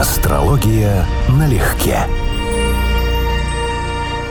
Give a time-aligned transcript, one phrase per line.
[0.00, 1.06] Астрология
[1.38, 2.00] налегке.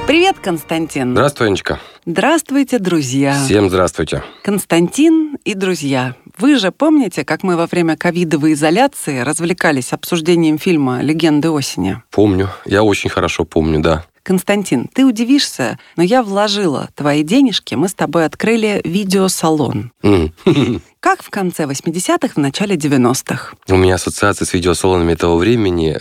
[0.06, 1.14] Привет, Константин.
[1.14, 1.80] Здравствуй, Анечка.
[2.06, 3.34] Здравствуйте, друзья.
[3.46, 4.24] Всем здравствуйте.
[4.44, 6.16] Константин и друзья.
[6.38, 12.02] Вы же помните, как мы во время ковидовой изоляции развлекались обсуждением фильма «Легенды осени»?
[12.10, 12.50] Помню.
[12.66, 14.06] Я очень хорошо помню, да.
[14.24, 19.92] Константин, ты удивишься, но я вложила твои денежки, мы с тобой открыли видеосалон.
[21.02, 23.54] Как в конце 80-х, в начале 90-х.
[23.68, 26.00] У меня ассоциации с видеосалонами этого времени.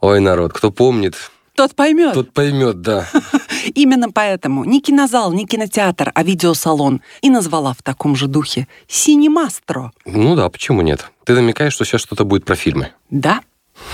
[0.00, 1.16] Ой, народ, кто помнит,
[1.56, 2.14] тот поймет.
[2.14, 3.08] Тот поймет, да.
[3.74, 7.00] Именно поэтому не кинозал, не кинотеатр, а видеосалон.
[7.22, 9.92] И назвала в таком же духе «Синемастро».
[10.04, 11.10] Ну да, почему нет?
[11.24, 12.92] Ты намекаешь, что сейчас что-то будет про фильмы?
[13.10, 13.40] Да.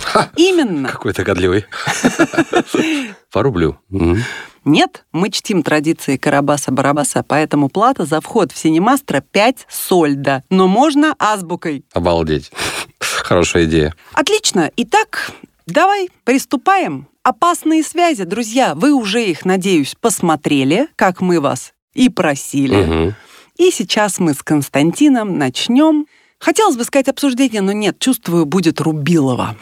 [0.03, 0.89] Ха, Именно.
[0.89, 1.65] Какой то годливый.
[3.33, 3.79] Порублю.
[4.65, 10.42] Нет, мы чтим традиции Карабаса-Барабаса, поэтому плата за вход в Синемастро 5 сольда.
[10.51, 11.84] Но можно азбукой.
[11.92, 12.53] Обалдеть.
[13.01, 13.95] Хорошая идея.
[14.12, 14.70] Отлично.
[14.77, 15.33] Итак,
[15.66, 17.09] давай приступаем.
[17.23, 22.83] Опасные связи, друзья, вы уже их, надеюсь, посмотрели, как мы вас и просили.
[22.83, 23.14] Угу.
[23.59, 26.06] И сейчас мы с Константином начнем.
[26.39, 29.56] Хотелось бы сказать обсуждение, но нет, чувствую, будет Рубилова.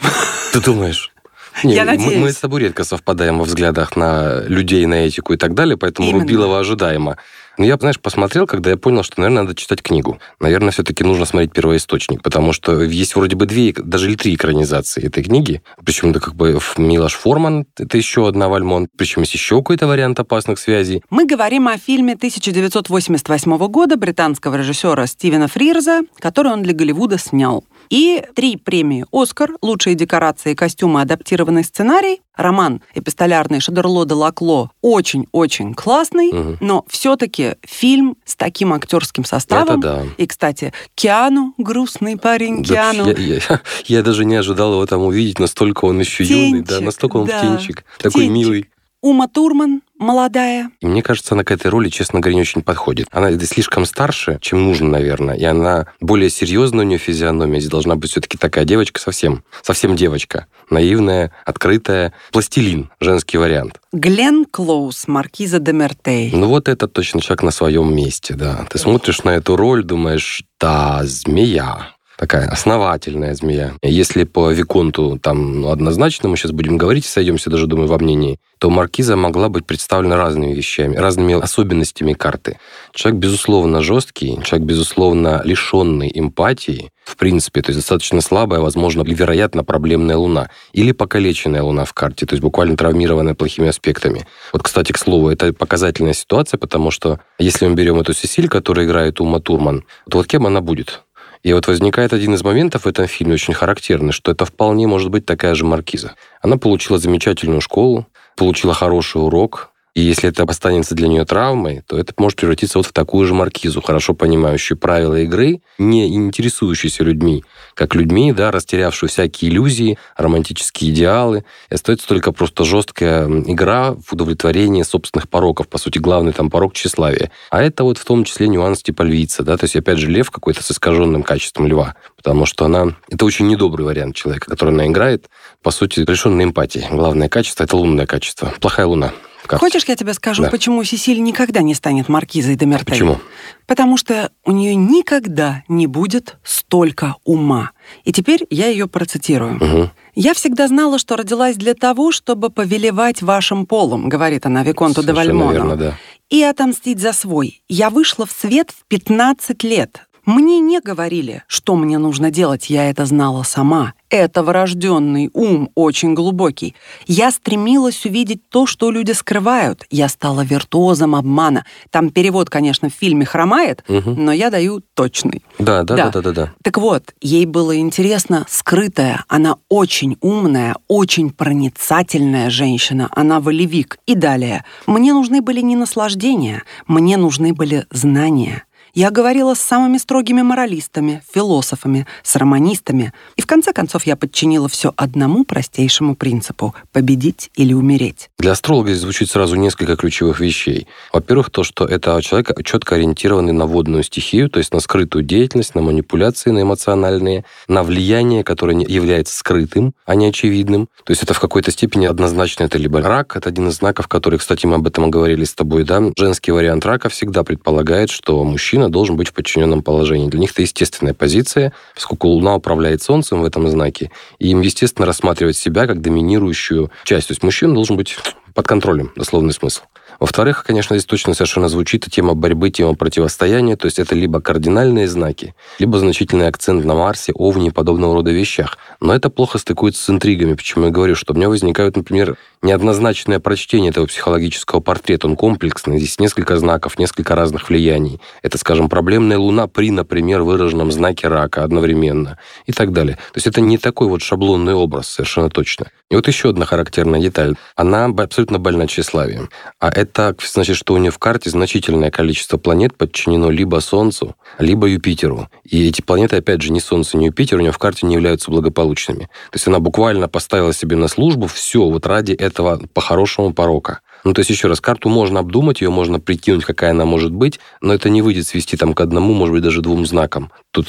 [0.53, 1.11] Ты думаешь?
[1.63, 2.15] Не, Я надеюсь.
[2.15, 5.77] Мы, мы с тобой редко совпадаем во взглядах на людей, на этику и так далее,
[5.77, 6.23] поэтому Именно.
[6.23, 7.17] Рубилова ожидаемо.
[7.57, 10.19] Но я, знаешь, посмотрел, когда я понял, что, наверное, надо читать книгу.
[10.39, 15.05] Наверное, все-таки нужно смотреть первоисточник, потому что есть вроде бы две, даже или три экранизации
[15.05, 15.61] этой книги.
[15.83, 20.19] Причем это как бы Милош Форман, это еще одна Вальмон, причем есть еще какой-то вариант
[20.19, 21.03] опасных связей.
[21.09, 27.63] Мы говорим о фильме 1988 года британского режиссера Стивена Фрирза, который он для Голливуда снял.
[27.91, 32.21] И три премии «Оскар», лучшие декорации, костюмы, адаптированный сценарий.
[32.37, 36.57] Роман эпистолярный Шадерло де Лакло очень-очень классный, угу.
[36.61, 39.79] но все-таки фильм с таким актерским составом.
[39.79, 40.03] Это да.
[40.17, 43.07] И, кстати, Киану, грустный парень, да, Киану.
[43.07, 46.79] Я, я, я даже не ожидал его там увидеть, настолько он еще птенчик, юный, да,
[46.79, 48.31] настолько он да, птенчик, такой птенчик.
[48.31, 48.69] милый.
[49.01, 50.69] Ума Турман, молодая.
[50.79, 53.07] И мне кажется, она к этой роли, честно говоря, не очень подходит.
[53.11, 55.35] Она слишком старше, чем нужно, наверное.
[55.35, 57.59] И она более серьезная у нее физиономия.
[57.59, 59.43] Здесь должна быть все-таки такая девочка совсем.
[59.63, 60.45] Совсем девочка.
[60.69, 62.13] Наивная, открытая.
[62.31, 63.81] Пластилин, женский вариант.
[63.91, 66.31] Глен Клоус, Маркиза де Мертей.
[66.31, 68.67] Ну вот это точно человек на своем месте, да.
[68.69, 73.73] Ты смотришь на эту роль, думаешь, да, змея такая основательная змея.
[73.81, 78.39] Если по Виконту там ну, однозначно мы сейчас будем говорить, сойдемся даже, думаю, во мнении,
[78.59, 82.59] то маркиза могла быть представлена разными вещами, разными особенностями карты.
[82.93, 89.63] Человек, безусловно, жесткий, человек, безусловно, лишенный эмпатии, в принципе, то есть достаточно слабая, возможно, вероятно,
[89.63, 90.51] проблемная луна.
[90.73, 94.27] Или покалеченная луна в карте, то есть буквально травмированная плохими аспектами.
[94.53, 98.85] Вот, кстати, к слову, это показательная ситуация, потому что если мы берем эту Сесиль, которая
[98.85, 101.01] играет Ума Турман, то вот кем она будет?
[101.43, 105.09] И вот возникает один из моментов в этом фильме очень характерный, что это вполне может
[105.09, 106.13] быть такая же маркиза.
[106.41, 111.97] Она получила замечательную школу, получила хороший урок, и если это останется для нее травмой, то
[111.97, 117.43] это может превратиться вот в такую же маркизу, хорошо понимающую правила игры, не интересующуюся людьми,
[117.73, 121.43] как людьми, да, растерявшую всякие иллюзии, романтические идеалы.
[121.69, 125.67] И остается только просто жесткая игра в удовлетворение собственных пороков.
[125.67, 127.29] По сути, главный там порок тщеславия.
[127.49, 130.31] А это вот в том числе нюанс типа львица, да, то есть, опять же, лев
[130.31, 132.95] какой-то с искаженным качеством льва, потому что она...
[133.09, 135.29] Это очень недобрый вариант человека, который она играет,
[135.61, 136.87] по сути, лишенный эмпатии.
[136.89, 138.53] Главное качество— это лунное качество.
[138.61, 139.11] Плохая луна.
[139.45, 139.59] Как?
[139.59, 140.49] Хочешь, я тебе скажу, да.
[140.49, 142.85] почему Сесиль никогда не станет маркизой де Мертей?
[142.85, 143.19] Почему?
[143.65, 147.71] Потому что у нее никогда не будет столько ума.
[148.03, 149.55] И теперь я ее процитирую.
[149.55, 149.91] Угу.
[150.13, 155.13] «Я всегда знала, что родилась для того, чтобы повелевать вашим полом», говорит она Виконту де
[155.13, 155.53] Вальмону.
[155.53, 155.97] Верно, да.
[156.29, 157.61] «И отомстить за свой.
[157.69, 160.01] Я вышла в свет в 15 лет.
[160.25, 163.93] Мне не говорили, что мне нужно делать, я это знала сама.
[164.09, 166.75] Это врожденный ум, очень глубокий.
[167.07, 169.85] Я стремилась увидеть то, что люди скрывают.
[169.89, 171.65] Я стала виртуозом обмана.
[171.91, 174.11] Там перевод, конечно, в фильме хромает, угу.
[174.11, 175.43] но я даю точный.
[175.59, 176.53] Да, да, да, да, да, да.
[176.61, 179.23] Так вот, ей было интересно скрытая.
[179.29, 183.07] Она очень умная, очень проницательная женщина.
[183.11, 183.97] Она волевик.
[184.05, 184.65] И далее.
[184.87, 188.63] Мне нужны были не наслаждения, мне нужны были знания.
[188.93, 194.67] Я говорила с самыми строгими моралистами, философами, с романистами, и в конце концов я подчинила
[194.67, 198.29] все одному простейшему принципу— победить или умереть.
[198.37, 200.87] Для астролога здесь звучит сразу несколько ключевых вещей.
[201.13, 205.73] Во-первых, то, что это человек четко ориентированный на водную стихию, то есть на скрытую деятельность,
[205.73, 210.89] на манипуляции, на эмоциональные, на влияние, которое является скрытым, а не очевидным.
[211.05, 214.37] То есть это в какой-то степени однозначно это либо рак, это один из знаков, который,
[214.37, 218.80] кстати, мы об этом говорили с тобой, да, женский вариант рака всегда предполагает, что мужчина
[218.81, 220.29] мужчина должен быть в подчиненном положении.
[220.29, 225.05] Для них это естественная позиция, поскольку Луна управляет Солнцем в этом знаке, и им, естественно,
[225.05, 227.27] рассматривать себя как доминирующую часть.
[227.27, 228.17] То есть мужчина должен быть
[228.55, 229.81] под контролем, дословный смысл.
[230.21, 235.07] Во-вторых, конечно, здесь точно совершенно звучит тема борьбы, тема противостояния, то есть это либо кардинальные
[235.07, 238.77] знаки, либо значительный акцент на Марсе, Овне и подобного рода вещах.
[238.99, 243.39] Но это плохо стыкуется с интригами, почему я говорю, что у меня возникают, например, неоднозначное
[243.39, 245.25] прочтение этого психологического портрета.
[245.25, 248.21] Он комплексный, здесь несколько знаков, несколько разных влияний.
[248.43, 252.37] Это, скажем, проблемная Луна при, например, выраженном знаке рака одновременно
[252.67, 253.15] и так далее.
[253.15, 255.87] То есть это не такой вот шаблонный образ, совершенно точно.
[256.11, 257.55] И вот еще одна характерная деталь.
[257.77, 259.49] Она абсолютно больна тщеславием.
[259.79, 264.87] А это значит, что у нее в карте значительное количество планет подчинено либо Солнцу, либо
[264.87, 265.47] Юпитеру.
[265.63, 268.51] И эти планеты, опять же, ни Солнце, ни Юпитер у нее в карте не являются
[268.51, 269.29] благополучными.
[269.51, 274.01] То есть она буквально поставила себе на службу все вот ради этого по-хорошему порока.
[274.23, 277.59] Ну, то есть, еще раз, карту можно обдумать, ее можно прикинуть, какая она может быть,
[277.81, 280.51] но это не выйдет свести там к одному, может быть, даже двум знакам.
[280.71, 280.87] Тут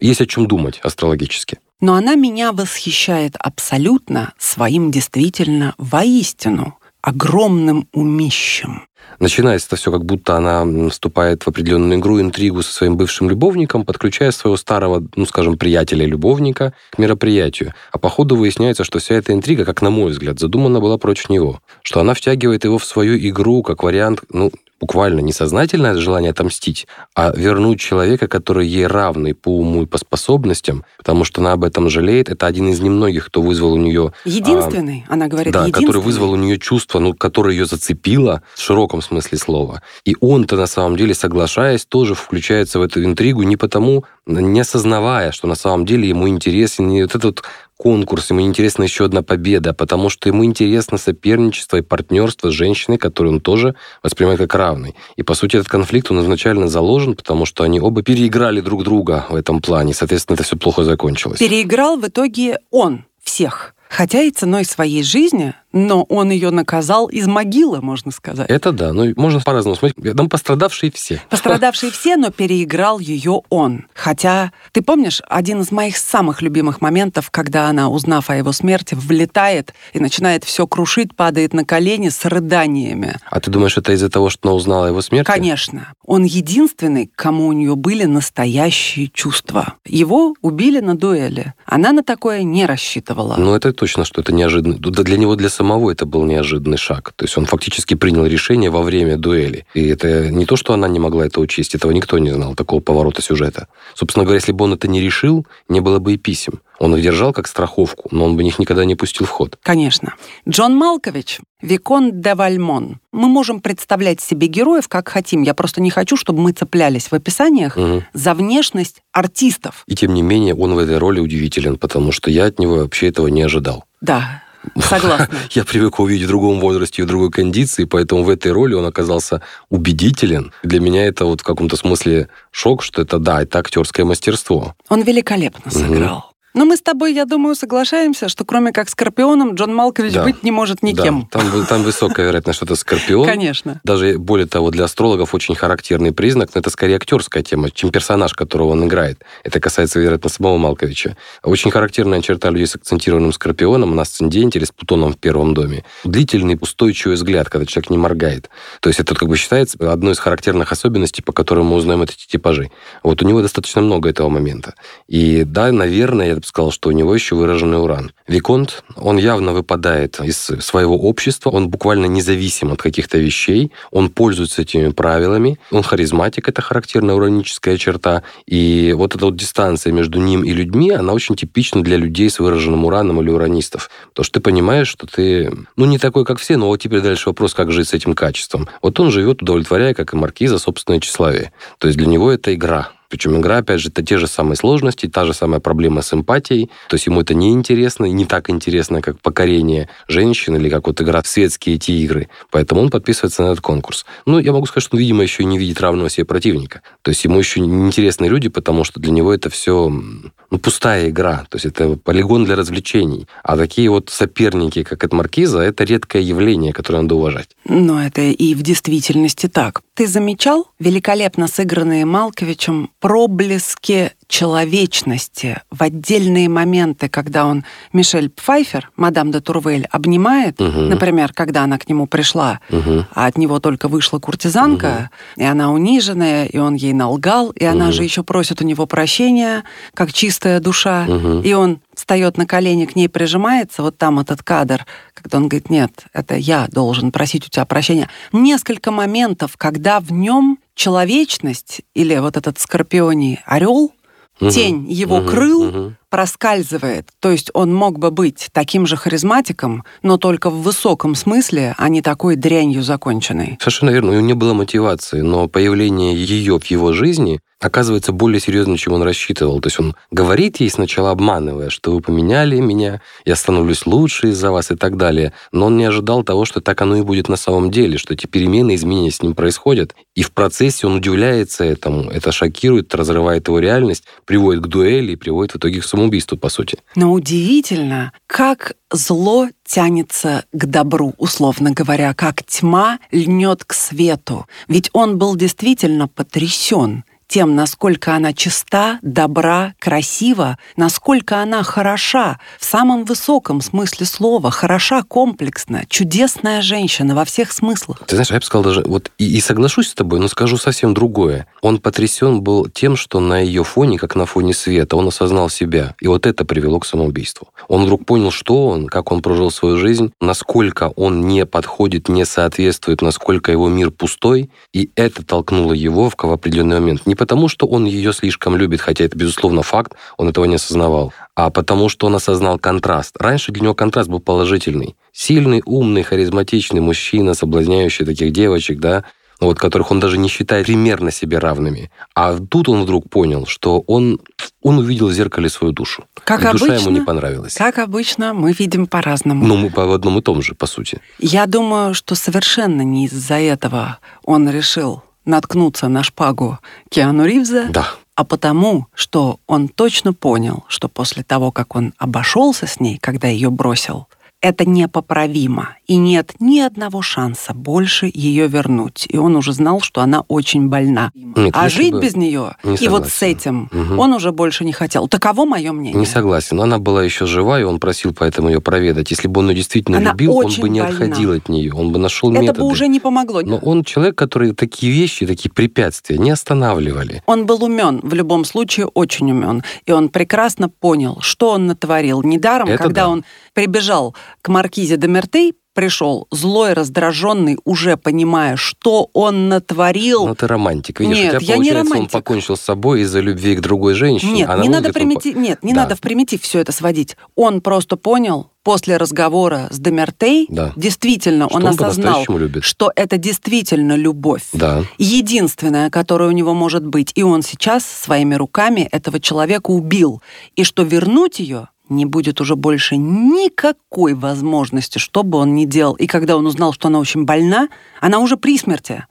[0.00, 1.58] есть о чем думать астрологически.
[1.80, 8.88] Но она меня восхищает абсолютно своим действительно воистину огромным умищем.
[9.18, 13.84] Начинается это все, как будто она вступает в определенную игру, интригу со своим бывшим любовником,
[13.84, 17.74] подключая своего старого, ну, скажем, приятеля-любовника к мероприятию.
[17.92, 21.30] А по ходу выясняется, что вся эта интрига, как на мой взгляд, задумана была против
[21.30, 21.60] него.
[21.82, 24.50] Что она втягивает его в свою игру как вариант, ну,
[24.80, 30.84] буквально несознательное желание отомстить, а вернуть человека, который ей равный по уму и по способностям,
[30.98, 32.28] потому что она об этом жалеет.
[32.28, 34.12] Это один из немногих, кто вызвал у нее...
[34.24, 38.60] Единственный, а, она говорит, Да, который вызвал у нее чувство, ну, которое ее зацепило в
[38.96, 39.82] широком смысле слова.
[40.04, 45.32] И он-то, на самом деле, соглашаясь, тоже включается в эту интригу не потому, не осознавая,
[45.32, 47.42] что на самом деле ему интересен не вот этот
[47.76, 52.96] конкурс, ему интересна еще одна победа, потому что ему интересно соперничество и партнерство с женщиной,
[52.98, 54.94] которую он тоже воспринимает как равный.
[55.16, 59.26] И, по сути, этот конфликт, он изначально заложен, потому что они оба переиграли друг друга
[59.28, 59.92] в этом плане.
[59.94, 61.38] Соответственно, это все плохо закончилось.
[61.38, 63.74] Переиграл в итоге он всех.
[63.88, 68.48] Хотя и ценой своей жизни но он ее наказал из могилы, можно сказать.
[68.48, 70.16] Это да, ну можно по-разному смотреть.
[70.16, 71.22] Там пострадавшие все.
[71.28, 73.86] Пострадавшие все, но переиграл ее он.
[73.94, 78.94] Хотя, ты помнишь, один из моих самых любимых моментов, когда она, узнав о его смерти,
[78.94, 83.16] влетает и начинает все крушить, падает на колени с рыданиями.
[83.30, 85.26] А ты думаешь, это из-за того, что она узнала о его смерти?
[85.26, 85.92] Конечно.
[86.04, 89.74] Он единственный, кому у нее были настоящие чувства.
[89.84, 91.54] Его убили на дуэли.
[91.66, 93.34] Она на такое не рассчитывала.
[93.36, 94.78] Ну, это точно, что это неожиданно.
[94.78, 97.12] Да для него, для самого самого это был неожиданный шаг.
[97.16, 99.66] То есть он фактически принял решение во время дуэли.
[99.74, 102.80] И это не то, что она не могла это учесть, этого никто не знал, такого
[102.80, 103.66] поворота сюжета.
[103.94, 106.60] Собственно говоря, если бы он это не решил, не было бы и писем.
[106.78, 109.58] Он их держал как страховку, но он бы их никогда не пустил в ход.
[109.62, 110.14] Конечно.
[110.48, 112.98] Джон Малкович, Викон де Вальмон.
[113.12, 115.42] Мы можем представлять себе героев как хотим.
[115.42, 118.02] Я просто не хочу, чтобы мы цеплялись в описаниях угу.
[118.12, 119.82] за внешность артистов.
[119.88, 123.08] И тем не менее, он в этой роли удивителен, потому что я от него вообще
[123.08, 123.84] этого не ожидал.
[124.02, 124.42] Да,
[124.78, 125.28] Согласна.
[125.50, 128.86] Я привык увидеть в другом возрасте и в другой кондиции, поэтому в этой роли он
[128.86, 130.52] оказался убедителен.
[130.62, 134.74] Для меня это вот в каком-то смысле шок, что это, да, это актерское мастерство.
[134.88, 136.35] Он великолепно сыграл.
[136.56, 140.24] Но мы с тобой, я думаю, соглашаемся, что кроме как Скорпионом Джон Малкович да.
[140.24, 141.28] быть не может никем.
[141.30, 141.38] Да.
[141.38, 143.26] Там, там высокая вероятность, что это Скорпион.
[143.26, 143.78] Конечно.
[143.84, 148.32] Даже, более того, для астрологов очень характерный признак, но это скорее актерская тема, чем персонаж,
[148.32, 149.22] которого он играет.
[149.44, 151.18] Это касается, вероятно, самого Малковича.
[151.42, 155.84] Очень характерная черта людей с акцентированным Скорпионом на асценденте или с Плутоном в первом доме.
[156.04, 158.48] Длительный, устойчивый взгляд, когда человек не моргает.
[158.80, 162.16] То есть это как бы считается одной из характерных особенностей, по которым мы узнаем эти
[162.26, 162.70] типажи.
[163.02, 164.72] Вот у него достаточно много этого момента.
[165.06, 168.12] И да, наверное, я сказал, что у него еще выраженный уран.
[168.26, 174.62] Виконт, он явно выпадает из своего общества, он буквально независим от каких-то вещей, он пользуется
[174.62, 180.44] этими правилами, он харизматик, это характерная ураническая черта, и вот эта вот дистанция между ним
[180.44, 183.90] и людьми, она очень типична для людей с выраженным ураном или уранистов.
[184.12, 187.28] То, что ты понимаешь, что ты, ну, не такой, как все, но вот теперь дальше
[187.28, 188.68] вопрос, как жить с этим качеством.
[188.82, 191.52] Вот он живет, удовлетворяя, как и маркиза, собственное тщеславие.
[191.78, 195.06] То есть для него это игра, причем игра, опять же, это те же самые сложности,
[195.06, 196.70] та же самая проблема с эмпатией.
[196.88, 201.00] То есть ему это не интересно, не так интересно, как покорение женщин или как вот
[201.00, 202.28] игра в светские эти игры.
[202.50, 204.06] Поэтому он подписывается на этот конкурс.
[204.26, 206.82] Ну, я могу сказать, что он, видимо, еще не видит равного себе противника.
[207.02, 211.10] То есть ему еще не интересны люди, потому что для него это все ну, пустая
[211.10, 211.46] игра.
[211.48, 213.26] То есть это полигон для развлечений.
[213.42, 217.50] А такие вот соперники, как эта маркиза, это редкое явление, которое надо уважать.
[217.64, 219.82] Но это и в действительности так.
[219.96, 229.30] Ты замечал великолепно сыгранные Малковичем проблески человечности в отдельные моменты, когда он Мишель Пфайфер, мадам
[229.30, 230.80] де Турвель, обнимает, угу.
[230.82, 233.06] например, когда она к нему пришла, угу.
[233.14, 235.42] а от него только вышла куртизанка, угу.
[235.42, 237.72] и она униженная, и он ей налгал, и угу.
[237.72, 241.40] она же еще просит у него прощения, как чистая душа, угу.
[241.40, 245.70] и он встает на колени, к ней прижимается, вот там этот кадр, когда он говорит,
[245.70, 248.08] нет, это я должен просить у тебя прощения.
[248.30, 253.92] Несколько моментов, когда в нем человечность или вот этот скорпионий орел
[254.40, 254.50] угу.
[254.50, 255.26] тень его угу.
[255.26, 255.92] крыл угу.
[256.10, 257.08] Проскальзывает.
[257.20, 261.88] То есть он мог бы быть таким же харизматиком, но только в высоком смысле, а
[261.88, 263.58] не такой дрянью законченной.
[263.60, 264.10] Совершенно верно.
[264.10, 268.92] У него не было мотивации, но появление ее в его жизни оказывается более серьезным, чем
[268.92, 269.60] он рассчитывал.
[269.60, 274.50] То есть он говорит ей сначала обманывая, что вы поменяли меня, я становлюсь лучше из-за
[274.50, 275.32] вас и так далее.
[275.52, 278.26] Но он не ожидал того, что так оно и будет на самом деле, что эти
[278.26, 279.94] перемены, изменения с ним происходят.
[280.14, 282.10] И в процессе он удивляется этому.
[282.10, 286.48] Это шокирует, разрывает его реальность, приводит к дуэли и приводит в итоге к самоубийству, по
[286.48, 286.78] сути.
[286.94, 294.46] Но удивительно, как зло тянется к добру, условно говоря, как тьма льнет к свету.
[294.68, 302.64] Ведь он был действительно потрясен тем, насколько она чиста, добра, красива, насколько она хороша в
[302.64, 308.02] самом высоком смысле слова, хороша комплексно, чудесная женщина во всех смыслах.
[308.06, 310.94] Ты знаешь, я бы сказал даже, вот и, и соглашусь с тобой, но скажу совсем
[310.94, 311.46] другое.
[311.62, 315.94] Он потрясен был тем, что на ее фоне, как на фоне света, он осознал себя.
[316.00, 317.48] И вот это привело к самоубийству.
[317.68, 322.24] Он вдруг понял, что он, как он прожил свою жизнь, насколько он не подходит, не
[322.24, 327.06] соответствует, насколько его мир пустой, и это толкнуло его в определенный момент.
[327.06, 331.12] Не потому, что он ее слишком любит, хотя это, безусловно, факт, он этого не осознавал,
[331.34, 333.16] а потому, что он осознал контраст.
[333.18, 334.94] Раньше для него контраст был положительный.
[335.12, 339.04] Сильный, умный, харизматичный мужчина, соблазняющий таких девочек, да,
[339.40, 341.90] вот, которых он даже не считает примерно себе равными.
[342.14, 344.20] А тут он вдруг понял, что он,
[344.62, 346.04] он увидел в зеркале свою душу.
[346.24, 347.54] Как и обычно, душа ему не понравилась.
[347.54, 349.46] Как обычно, мы видим по-разному.
[349.46, 351.00] Ну, мы по одному и тому же, по сути.
[351.18, 357.66] Я думаю, что совершенно не из-за этого он решил наткнуться на шпагу Киану Ривза.
[357.68, 362.96] Да а потому, что он точно понял, что после того, как он обошелся с ней,
[362.96, 364.08] когда ее бросил,
[364.42, 369.06] это непоправимо, и нет ни одного шанса больше ее вернуть.
[369.08, 371.10] И он уже знал, что она очень больна.
[371.14, 372.00] Нет, а жить бы...
[372.00, 374.00] без нее не и вот с этим угу.
[374.00, 375.08] он уже больше не хотел.
[375.08, 375.98] Таково мое мнение.
[375.98, 376.60] Не согласен.
[376.60, 379.10] Она была еще жива, и он просил поэтому ее проведать.
[379.10, 380.94] Если бы он ее действительно она любил, он бы не больна.
[380.94, 382.58] отходил от нее, он бы нашел это методы.
[382.58, 383.40] Это бы уже не помогло.
[383.40, 387.22] Но он человек, который такие вещи, такие препятствия не останавливали.
[387.26, 389.62] Он был умен, в любом случае очень умен.
[389.86, 392.22] И он прекрасно понял, что он натворил.
[392.22, 393.08] Недаром, это когда да.
[393.08, 393.24] он
[393.54, 400.26] прибежал к маркизе де Мертей, пришел злой, раздраженный, уже понимая, что он натворил.
[400.26, 401.00] Ну, ты романтик.
[401.00, 402.00] Видишь, Нет, у тебя, я не романтик.
[402.00, 404.32] он покончил с собой из-за любви к другой женщине.
[404.32, 405.34] Нет, а не надо, примити...
[405.36, 405.42] он...
[405.42, 405.82] Нет, не да.
[405.82, 407.16] надо в примитив все это сводить.
[407.34, 410.72] Он просто понял, после разговора с Демертей, да.
[410.74, 412.64] действительно, что он, он осознал, любит.
[412.64, 414.42] что это действительно любовь.
[414.52, 414.82] Да.
[414.98, 417.12] Единственная, которая у него может быть.
[417.14, 420.20] И он сейчас своими руками этого человека убил.
[420.56, 425.94] И что вернуть ее не будет уже больше никакой возможности, что бы он ни делал.
[425.94, 427.68] И когда он узнал, что она очень больна,
[428.00, 429.04] она уже при смерти.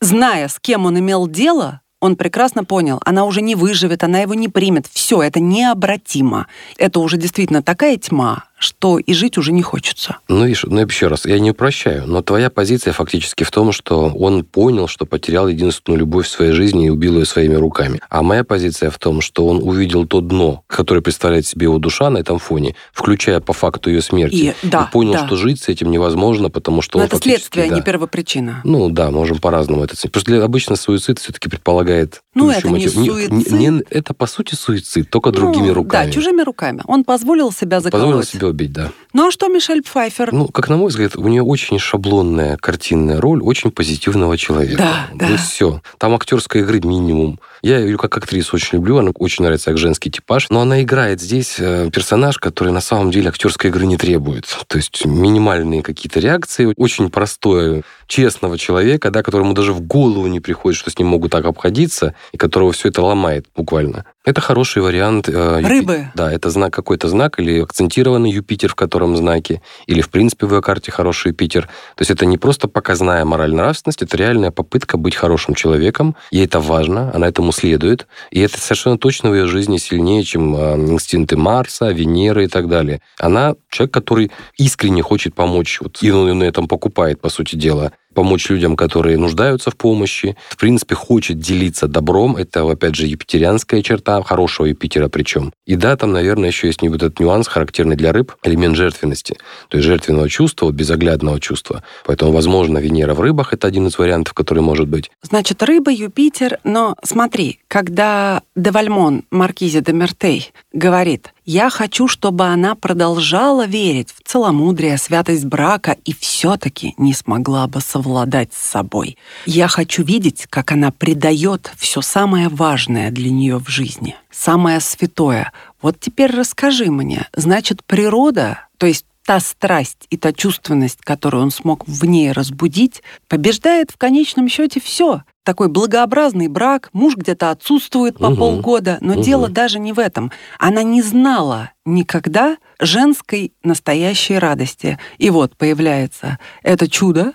[0.00, 4.34] Зная, с кем он имел дело, он прекрасно понял, она уже не выживет, она его
[4.34, 4.86] не примет.
[4.86, 6.48] Все, это необратимо.
[6.76, 10.16] Это уже действительно такая тьма, что и жить уже не хочется.
[10.28, 14.08] Ну, видишь, ну, еще раз, я не упрощаю, но твоя позиция фактически в том, что
[14.08, 18.00] он понял, что потерял единственную любовь в своей жизни и убил ее своими руками.
[18.08, 22.10] А моя позиция в том, что он увидел то дно, которое представляет себе его душа
[22.10, 25.26] на этом фоне, включая по факту ее смерти, и, да, и понял, да.
[25.26, 28.60] что жить с этим невозможно, потому что но он это следствие, да, не первопричина.
[28.64, 30.12] Ну да, можем по-разному это оценить.
[30.12, 32.22] Просто обычно суицид все-таки предполагает...
[32.34, 32.96] Ну, это мотив.
[32.96, 33.52] не суицид.
[33.52, 36.06] Не, не, это, по сути, суицид, только ну, другими руками.
[36.06, 36.82] Да, чужими руками.
[36.86, 38.04] Он позволил себя заколоть.
[38.04, 38.90] Позволил себя убить, да.
[39.12, 40.32] Ну а что Мишель Пфайфер?
[40.32, 44.78] Ну, как на мой взгляд, у нее очень шаблонная картинная роль очень позитивного человека.
[44.78, 45.28] Да, да.
[45.28, 45.82] Ну, все.
[45.98, 47.38] Там актерской игры минимум.
[47.62, 51.20] Я ее как актрису очень люблю, она очень нравится как женский типаж, но она играет
[51.20, 54.46] здесь э, персонаж, который на самом деле актерской игры не требует.
[54.66, 60.40] То есть минимальные какие-то реакции, очень простое, честного человека, да, которому даже в голову не
[60.40, 64.04] приходит, что с ним могут так обходиться, и которого все это ломает буквально.
[64.24, 65.28] Это хороший вариант.
[65.28, 66.06] Э, Рыбы.
[66.14, 70.54] Да, это знак какой-то знак или акцентированный Юпитер, в котором знаке, или в принципе в
[70.54, 71.66] ее карте хороший Юпитер.
[71.94, 76.16] То есть это не просто показная моральная нравственность, это реальная попытка быть хорошим человеком.
[76.30, 78.06] Ей это важно, она этому следует.
[78.30, 82.68] И это совершенно точно в ее жизни сильнее, чем э, инстинкты Марса, Венеры и так
[82.68, 83.02] далее.
[83.18, 87.92] Она человек, который искренне хочет помочь, вот, и он на этом покупает, по сути дела
[88.14, 90.36] помочь людям, которые нуждаются в помощи.
[90.48, 92.36] В принципе, хочет делиться добром.
[92.36, 95.52] Это, опять же, юпитерианская черта, хорошего Юпитера причем.
[95.66, 99.36] И да, там, наверное, еще есть вот этот нюанс, характерный для рыб, элемент жертвенности.
[99.68, 101.82] То есть жертвенного чувства, безоглядного чувства.
[102.04, 105.10] Поэтому, возможно, Венера в рыбах– это один из вариантов, который может быть.
[105.22, 112.76] Значит, рыба, Юпитер, но смотри, когда Девальмон, Маркизе де Мертей, говорит, я хочу, чтобы она
[112.76, 119.18] продолжала верить в целомудрие, святость брака и все-таки не смогла бы совладать с собой.
[119.44, 125.50] Я хочу видеть, как она предает все самое важное для нее в жизни, самое святое.
[125.82, 131.50] Вот теперь расскажи мне, значит, природа, то есть та страсть и та чувственность, которую он
[131.50, 138.18] смог в ней разбудить, побеждает в конечном счете все такой благообразный брак, муж где-то отсутствует
[138.18, 138.36] по угу.
[138.36, 139.22] полгода, но угу.
[139.22, 140.32] дело даже не в этом.
[140.58, 144.98] Она не знала никогда женской настоящей радости.
[145.18, 147.34] И вот появляется это чудо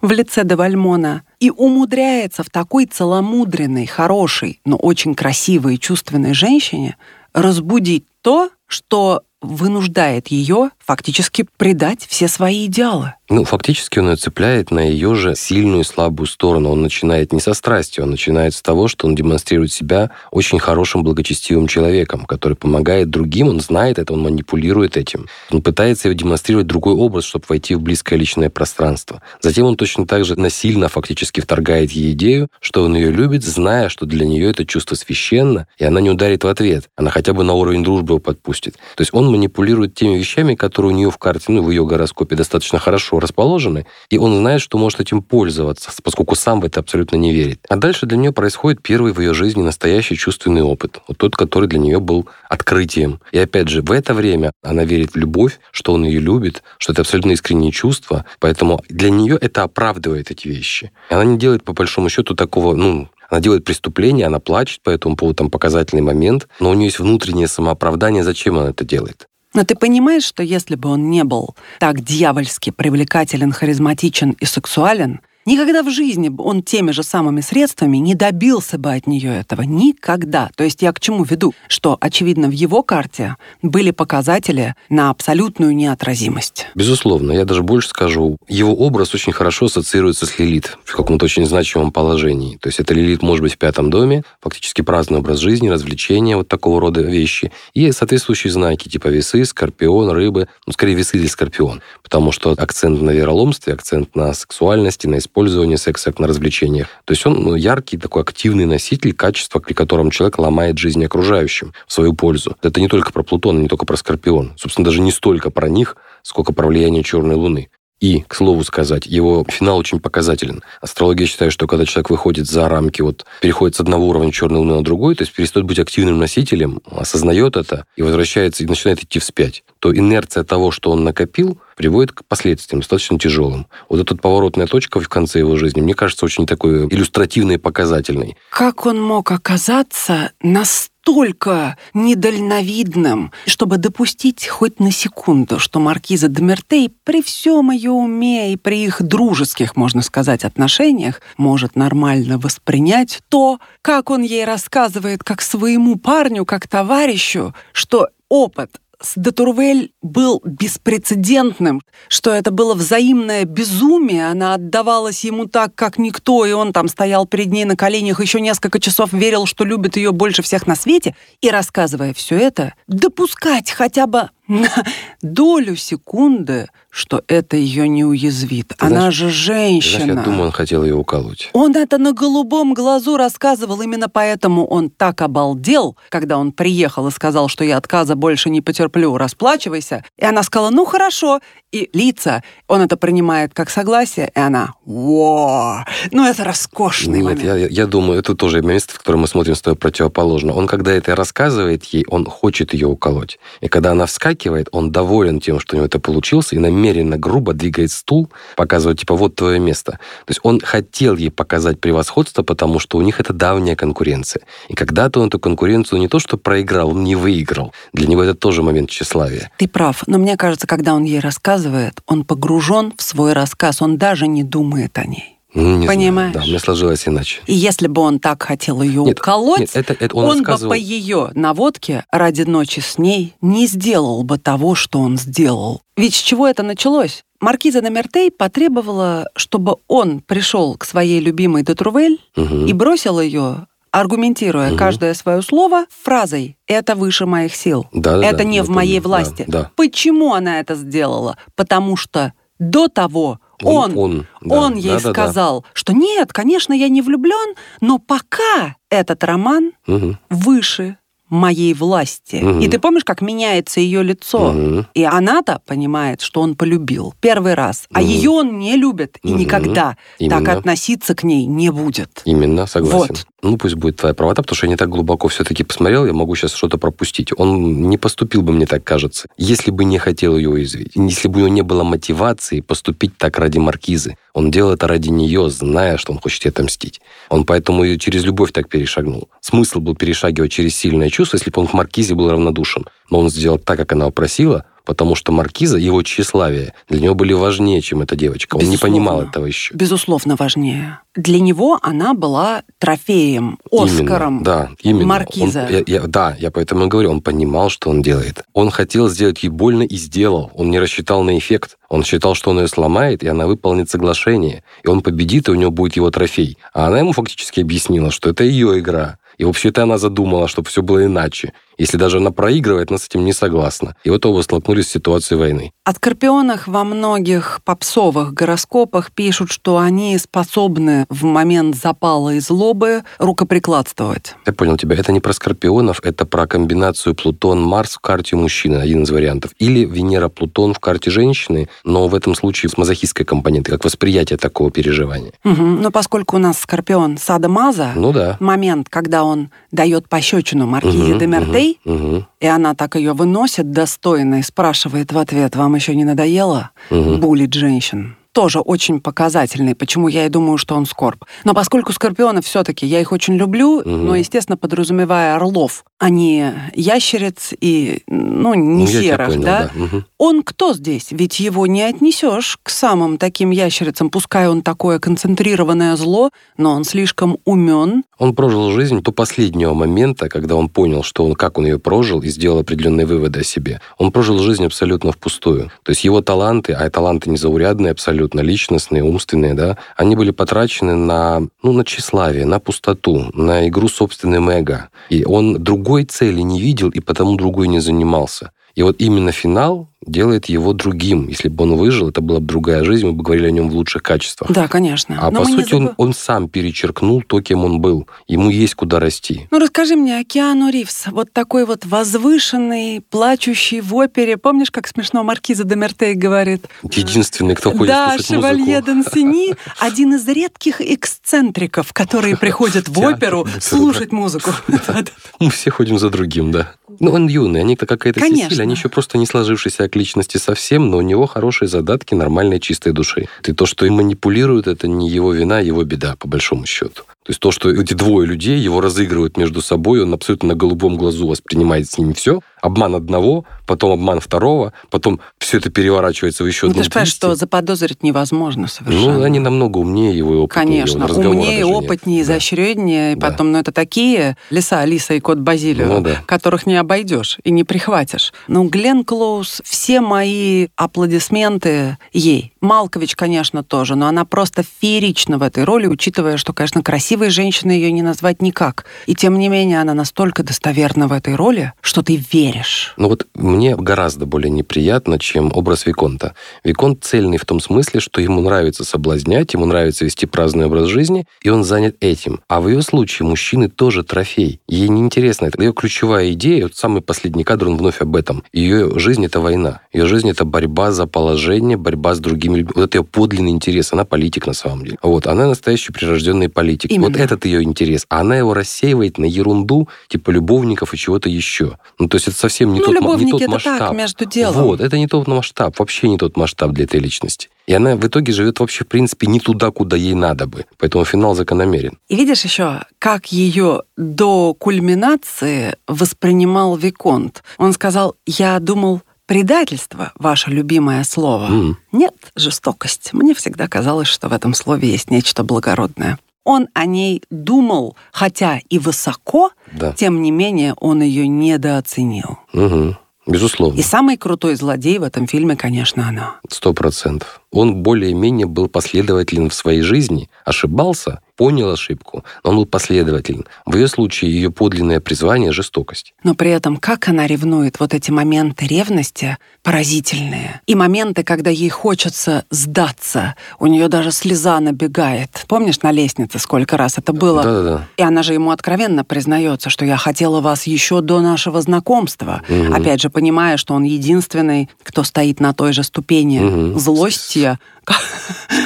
[0.00, 6.96] в лице Девальмона и умудряется в такой целомудренной, хорошей, но очень красивой и чувственной женщине
[7.34, 13.14] разбудить то, что вынуждает ее фактически предать все свои идеалы.
[13.28, 16.70] Ну, фактически он ее цепляет на ее же сильную и слабую сторону.
[16.70, 21.02] Он начинает не со страсти, он начинает с того, что он демонстрирует себя очень хорошим,
[21.02, 25.26] благочестивым человеком, который помогает другим, он знает это, он манипулирует этим.
[25.50, 29.20] Он пытается демонстрировать другой образ, чтобы войти в близкое личное пространство.
[29.40, 33.88] Затем он точно так же насильно фактически вторгает ей идею, что он ее любит, зная,
[33.88, 36.90] что для нее это чувство священно, и она не ударит в ответ.
[36.94, 38.74] Она хотя бы на уровень дружбы его подпустит.
[38.94, 42.36] То есть он манипулирует теми вещами, которые у нее в карте, ну, в ее гороскопе
[42.36, 47.16] достаточно хорошо расположены, и он знает, что может этим пользоваться, поскольку сам в это абсолютно
[47.16, 47.60] не верит.
[47.68, 51.68] А дальше для нее происходит первый в ее жизни настоящий чувственный опыт, вот тот, который
[51.68, 53.20] для нее был открытием.
[53.32, 56.92] И опять же, в это время она верит в любовь, что он ее любит, что
[56.92, 60.92] это абсолютно искренние чувства, поэтому для нее это оправдывает эти вещи.
[61.10, 65.16] Она не делает, по большому счету, такого, ну, она делает преступление, она плачет по этому
[65.16, 69.26] поводу, там показательный момент, но у нее есть внутреннее самооправдание, зачем она это делает.
[69.56, 75.20] Но ты понимаешь, что если бы он не был так дьявольски привлекателен, харизматичен и сексуален,
[75.46, 79.62] Никогда в жизни он теми же самыми средствами не добился бы от нее этого.
[79.62, 80.50] Никогда.
[80.56, 81.54] То есть я к чему веду?
[81.68, 86.66] Что, очевидно, в его карте были показатели на абсолютную неотразимость.
[86.74, 87.30] Безусловно.
[87.30, 88.38] Я даже больше скажу.
[88.48, 92.56] Его образ очень хорошо ассоциируется с Лилит в каком-то очень значимом положении.
[92.56, 96.48] То есть это Лилит может быть в пятом доме, фактически праздный образ жизни, развлечения, вот
[96.48, 97.52] такого рода вещи.
[97.72, 100.48] И соответствующие знаки, типа весы, скорпион, рыбы.
[100.66, 101.82] Ну, скорее, весы или скорпион.
[102.02, 106.88] Потому что акцент на вероломстве, акцент на сексуальности, на использовании использования секса на развлечениях.
[107.04, 111.74] То есть он ну, яркий, такой активный носитель качества, при котором человек ломает жизнь окружающим
[111.86, 112.56] в свою пользу.
[112.62, 114.54] Это не только про Плутон, не только про Скорпион.
[114.56, 117.68] Собственно, даже не столько про них, сколько про влияние Черной Луны.
[118.00, 120.62] И, к слову сказать, его финал очень показателен.
[120.82, 124.74] Астрология считает, что когда человек выходит за рамки, вот переходит с одного уровня черной луны
[124.74, 129.18] на другой, то есть перестает быть активным носителем, осознает это и возвращается и начинает идти
[129.18, 133.68] вспять, то инерция того, что он накопил, приводит к последствиям достаточно тяжелым.
[133.88, 138.36] Вот эта поворотная точка в конце его жизни, мне кажется, очень такой иллюстративной и показательной.
[138.50, 146.92] Как он мог оказаться настолько настолько недальновидным, чтобы допустить хоть на секунду, что маркиза Демертей
[147.04, 153.60] при всем ее уме и при их дружеских, можно сказать, отношениях может нормально воспринять то,
[153.82, 161.82] как он ей рассказывает как своему парню, как товарищу, что опыт с Детурвель был беспрецедентным,
[162.08, 167.26] что это было взаимное безумие, она отдавалась ему так, как никто, и он там стоял
[167.26, 171.14] перед ней на коленях еще несколько часов, верил, что любит ее больше всех на свете,
[171.40, 174.68] и, рассказывая все это, допускать хотя бы на
[175.22, 178.68] долю секунды, что это ее не уязвит.
[178.68, 180.04] Ты Она знаешь, же женщина.
[180.04, 181.50] Знаешь, я думаю, он хотел ее уколоть.
[181.52, 187.10] Он это на голубом глазу рассказывал, именно поэтому он так обалдел, когда он приехал и
[187.10, 190.04] сказал, что я отказа больше не потерплю, расплачивайся.
[190.16, 191.40] И она сказала, ну хорошо.
[191.72, 197.42] И лица, он это принимает как согласие, и она, во, ну это роскошный Нет, момент.
[197.42, 200.54] Я, я думаю, это тоже место, в котором мы смотрим с тобой противоположно.
[200.54, 203.38] Он, когда это рассказывает ей, он хочет ее уколоть.
[203.60, 204.35] И когда она вскакивает,
[204.72, 208.98] он доволен тем, что у него это получилось, и намерен намеренно грубо двигает стул, показывает,
[208.98, 209.92] типа, вот твое место.
[209.92, 214.42] То есть он хотел ей показать превосходство, потому что у них это давняя конкуренция.
[214.68, 217.72] И когда-то он эту конкуренцию не то что проиграл, он не выиграл.
[217.92, 219.50] Для него это тоже момент тщеславия.
[219.58, 223.98] Ты прав, но мне кажется, когда он ей рассказывает, он погружен в свой рассказ, он
[223.98, 225.35] даже не думает о ней.
[225.56, 226.32] Ну, не Понимаешь?
[226.32, 226.44] Знаю.
[226.46, 227.40] Да, мне сложилось иначе.
[227.46, 230.36] И если бы он так хотел ее Нет, уколоть, нет, это, это он, он, бы
[230.44, 230.70] рассказывал.
[230.70, 235.80] по ее наводке ради ночи с ней не сделал бы того, что он сделал.
[235.96, 237.24] Ведь с чего это началось?
[237.40, 242.66] Маркиза де Мертей потребовала, чтобы он пришел к своей любимой Детрувель Мгм.
[242.66, 244.78] и бросил ее, аргументируя Мгм.
[244.78, 247.86] каждое свое слово фразой «это выше моих сил».
[247.92, 249.08] Да, это да, не в моей помню.
[249.18, 249.44] власти.
[249.48, 249.70] Да, да.
[249.74, 251.36] Почему она это сделала?
[251.54, 255.10] Потому что до того он, он, да, он ей да, да, да.
[255.12, 260.18] сказал, что нет, конечно, я не влюблен, но пока этот роман Мгм.
[260.30, 262.36] выше моей власти.
[262.36, 262.60] Мгм.
[262.60, 264.52] И ты помнишь, как меняется ее лицо?
[264.52, 264.86] Мгм.
[264.94, 268.08] И она-то понимает, что он полюбил первый раз, а Мгм.
[268.08, 269.38] ее он не любит и Мгм.
[269.38, 270.38] никогда Именно.
[270.44, 272.22] так относиться к ней не будет.
[272.24, 272.98] Именно, согласен.
[273.08, 273.26] Вот.
[273.42, 276.34] Ну, пусть будет твоя правота, потому что я не так глубоко все-таки посмотрел, я могу
[276.34, 277.28] сейчас что-то пропустить.
[277.36, 280.92] Он не поступил бы, мне так кажется, если бы не хотел ее уязвить.
[280.96, 284.16] Если бы у него не было мотивации поступить так ради Маркизы.
[284.34, 287.00] Он делал это ради нее, зная, что он хочет ей отомстить.
[287.28, 289.28] Он поэтому и через любовь так перешагнул.
[289.40, 292.84] Смысл был перешагивать через сильное чувство, если бы он к Маркизе был равнодушен.
[293.10, 297.32] Но он сделал так, как она попросила, потому что Маркиза, его тщеславие, для него были
[297.32, 298.54] важнее, чем эта девочка.
[298.56, 298.94] Он не Безусловно.
[298.96, 299.74] понимал этого еще.
[299.74, 301.00] Безусловно, важнее.
[301.16, 304.34] Для него она была трофеем, Оскаром.
[304.38, 305.06] Именно, да, именно.
[305.06, 305.64] Маркиза.
[305.64, 308.44] Он- я- я- да, я поэтому и говорю, он понимал, что он делает.
[308.52, 310.50] Он хотел сделать ей больно и сделал.
[310.54, 311.78] Он не рассчитал на эффект.
[311.88, 314.62] Он считал, что он ее сломает, и она выполнит соглашение.
[314.84, 316.58] И он победит, и у него будет его трофей.
[316.72, 319.18] А она ему фактически объяснила, что это ее игра.
[319.38, 321.52] И вообще-то она задумала, чтобы все было иначе.
[321.78, 323.94] Если даже она проигрывает, она с этим не согласна.
[324.04, 325.72] И вот оба столкнулись с ситуацией войны.
[325.84, 333.02] О скорпионах во многих попсовых гороскопах пишут, что они способны в момент запала и злобы
[333.18, 334.34] рукоприкладствовать.
[334.46, 334.96] Я понял тебя.
[334.96, 339.52] Это не про скорпионов, это про комбинацию Плутон-Марс в карте мужчины, один из вариантов.
[339.58, 344.70] Или Венера-Плутон в карте женщины, но в этом случае с мазохистской компонентой, как восприятие такого
[344.70, 345.32] переживания.
[345.44, 345.82] Мгм.
[345.82, 348.36] Но поскольку у нас скорпион Сада Маза, Ну да.
[348.40, 353.12] момент, когда он дает пощечину Маркизе Мгм, де Мертей, мгм, мгм, и она так ее
[353.12, 356.70] выносит достойно и спрашивает в ответ, вам еще не надоело?
[356.90, 357.20] мгм.
[357.20, 358.16] Булить женщин.
[358.32, 361.24] Тоже очень показательный, почему я и думаю, что он скорб.
[361.44, 364.06] Но поскольку скорпионов все-таки я их очень люблю, Мгм.
[364.06, 369.70] но, естественно, подразумевая орлов, а не ящериц и, ну, не Ну, серых, понял, да?
[369.74, 370.04] Мгм.
[370.18, 371.08] Он кто здесь?
[371.10, 376.84] Ведь его не отнесешь к самым таким ящерицам, пускай он такое концентрированное зло, но он
[376.84, 378.04] слишком умен.
[378.18, 382.20] Он прожил жизнь до последнего момента, когда он понял, что он, как он ее прожил,
[382.20, 383.80] и сделал определенные выводы о себе.
[383.98, 385.70] Он прожил жизнь абсолютно впустую.
[385.82, 391.42] То есть его таланты, а таланты незаурядные абсолютно, личностные, умственные, да, они были потрачены на,
[391.62, 394.88] ну, на тщеславие, на пустоту, на игру собственным эго.
[395.10, 398.50] И он другой цели не видел, и потому другой не занимался.
[398.74, 401.28] И вот именно финал делает его другим.
[401.28, 403.74] Если бы он выжил, это была бы другая жизнь, мы бы говорили о нем в
[403.74, 404.50] лучших качествах.
[404.50, 405.18] Да, конечно.
[405.20, 408.06] А Но по сути, он, забы- он сам перечеркнул то, кем он был.
[408.26, 409.48] Ему есть куда расти.
[409.50, 414.36] Ну, расскажи мне, Океану Ривз, вот такой вот возвышенный, плачущий в опере.
[414.36, 416.66] Помнишь, как смешно Маркиза де Мертей говорит?
[416.82, 418.80] Единственный, кто ходит да, слушать Шевалье.
[418.86, 424.50] Дансини один из редких эксцентриков, которые приходят в оперу слушать музыку.
[425.40, 426.72] Мы все ходим за другим, да.
[427.00, 428.20] Ну, он юный, они-то какая-то.
[428.20, 432.92] Сесилия, они еще просто не сложившиеся личности совсем, но у него хорошие задатки нормальной чистой
[432.92, 433.28] души.
[433.44, 437.02] И то, что им манипулируют, это не его вина, его беда, по большому счету.
[437.26, 440.96] То есть то, что эти двое людей его разыгрывают между собой, он абсолютно на голубом
[440.96, 442.40] глазу воспринимает с ними все.
[442.62, 446.90] Обман одного, потом обман второго, потом все это переворачивается в еще Ну, одном ты же
[446.90, 449.14] понимаешь, что заподозрить невозможно совершенно.
[449.18, 450.64] Ну, они намного умнее его и опытнее.
[450.84, 451.64] Конечно, умнее, даже нет.
[451.84, 452.32] опытнее, Да.
[452.34, 453.12] изощреннее.
[453.14, 456.22] И потом, ну, это такие лиса, Алиса и кот Базилио, Ну да.
[456.26, 458.32] которых не обойдешь и не прихватишь.
[458.46, 462.52] Ну, Глен Клоуз, все мои аплодисменты ей.
[462.60, 466.82] Малкович, конечно, тоже, но она просто феерична в этой роли, учитывая, что, конечно,
[467.16, 468.84] красивой женщиной ее не назвать никак.
[469.06, 472.92] И тем не менее, она настолько достоверна в этой роли, что ты веришь.
[472.98, 476.34] Ну вот мне гораздо более неприятно, чем образ Виконта.
[476.62, 481.24] Виконт цельный в том смысле, что ему нравится соблазнять, ему нравится вести праздный образ жизни,
[481.42, 482.40] и он занят этим.
[482.48, 484.60] А в ее случае мужчины тоже трофей.
[484.68, 485.46] Ей неинтересно.
[485.46, 488.42] Это ее ключевая идея, вот самый последний кадр, он вновь об этом.
[488.52, 489.80] Ее жизнь— это война.
[489.92, 492.72] Ее жизнь— это борьба за положение, борьба с другими людьми.
[492.74, 493.92] Вот это ее подлинный интерес.
[493.94, 494.98] Она политик на самом деле.
[495.02, 496.90] Вот, она настоящий прирожденный политик.
[496.90, 497.05] Именно.
[497.08, 498.06] Вот этот ее интерес.
[498.08, 501.78] А она его рассеивает на ерунду, типа любовников и чего-то еще.
[501.98, 503.78] Ну, то есть это совсем не ну, тот, не тот это масштаб.
[503.78, 504.62] так, между делом.
[504.62, 507.48] Вот, это не тот масштаб, вообще не тот масштаб для этой личности.
[507.66, 510.66] И она в итоге живет вообще, в принципе, не туда, куда ей надо бы.
[510.78, 511.98] Поэтому финал закономерен.
[512.08, 517.42] И видишь еще, как ее до кульминации воспринимал Виконт.
[517.58, 521.46] Он сказал, я думал, Предательство— ваше любимое слово.
[521.46, 521.78] М.
[521.90, 523.12] Нет, жестокость.
[523.12, 526.20] Мне всегда казалось, что в этом слове есть нечто благородное.
[526.46, 529.92] Он о ней думал, хотя и высоко, Да.
[529.92, 532.38] тем не менее он ее недооценил.
[532.52, 532.96] Мгм.
[533.26, 533.76] Безусловно.
[533.76, 536.36] И самый крутой злодей в этом фильме, конечно, она.
[536.48, 537.40] Сто процентов.
[537.56, 543.44] Он более-менее был последователен в своей жизни, ошибался, понял ошибку, но он был последователен.
[543.66, 546.14] В ее случае ее подлинное призвание– жестокость.
[546.24, 550.60] Но при этом, как она ревнует, вот эти моменты ревности поразительные.
[550.66, 553.34] И моменты, когда ей хочется сдаться.
[553.58, 555.44] У нее даже слеза набегает.
[555.48, 557.42] Помнишь, на лестнице сколько раз это было?
[557.42, 557.88] Да-да-да.
[557.96, 562.42] И она же ему откровенно признается, что я хотела вас еще до нашего знакомства.
[562.48, 562.72] Мгм.
[562.74, 566.78] Опять же, понимая, что он единственный, кто стоит на той же ступени Мгм.
[566.78, 567.45] злости.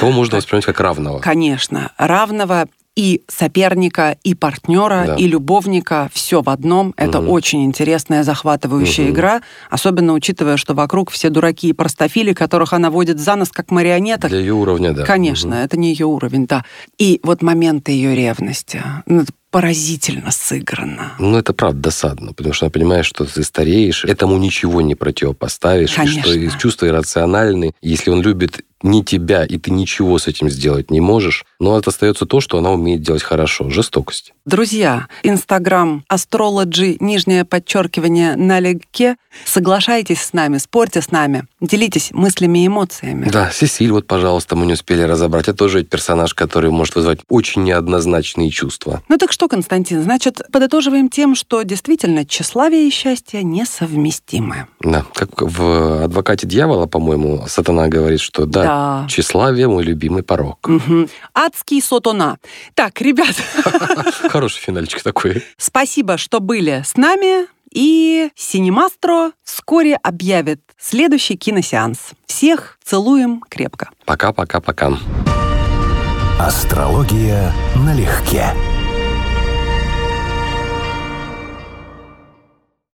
[0.01, 1.19] Кого можно воспринимать как равного?
[1.21, 2.67] Конечно, равного
[2.97, 5.15] и соперника, и партнера, Да.
[5.15, 6.93] и любовника, все в одном.
[6.97, 7.31] Это Мгм.
[7.31, 9.13] очень интересная, захватывающая Мгм.
[9.15, 9.41] игра,
[9.71, 14.31] особенно учитывая, что вокруг все дураки и простофили, которых она водит за нос как марионеток.
[14.31, 15.05] Для ее уровня, да.
[15.05, 16.65] Конечно, это не ее уровень, да.
[16.99, 18.83] И вот моменты ее ревности.
[19.51, 21.13] Поразительно сыграно.
[21.19, 25.93] Ну, это правда досадно, потому что она понимает, что ты стареешь, этому ничего не противопоставишь,
[25.93, 26.23] и Конечно.
[26.23, 27.73] что чувства иррациональны.
[27.83, 31.91] Если он любит не тебя, и ты ничего с этим сделать не можешь, но это
[31.91, 33.69] остается то, что она умеет делать хорошо.
[33.71, 34.33] Жестокость.
[34.47, 39.17] Друзья, Инстаграм Astrology, нижнее подчеркивание налегке.
[39.45, 43.29] Соглашайтесь с нами, спорьте с нами, делитесь мыслями и эмоциями.
[43.31, 45.49] Да, Сесиль, вот, пожалуйста, мы не успели разобрать.
[45.49, 49.03] Это тоже персонаж, который может вызвать очень неоднозначные чувства.
[49.09, 54.67] Ну так что, Константин, значит, подытоживаем тем, что действительно тщеславие и счастье несовместимы.
[54.81, 59.07] Да, как в «Адвокате дьявола», по-моему, сатана говорит, что да, Да.
[59.09, 60.59] тщеславие– мой любимый порог.
[60.69, 61.09] Мгм.
[61.35, 62.39] Адский сотона.
[62.75, 63.35] Так, ребят,
[64.31, 65.45] Хороший финальчик такой.
[65.57, 67.47] спасибо, что были с нами.
[67.73, 71.99] И Синемастро вскоре объявит следующий киносеанс.
[72.27, 73.91] Всех целуем крепко.
[74.07, 74.99] Пока-пока-пока.
[76.39, 78.47] Астрология налегке.